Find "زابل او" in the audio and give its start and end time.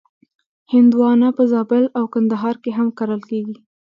1.51-2.05